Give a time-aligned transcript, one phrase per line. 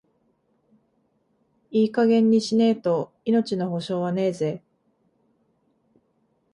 [1.69, 4.63] いい加減にしねえと、命の保証はねえぜ。